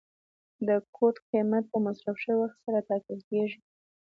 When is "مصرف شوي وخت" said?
1.85-2.57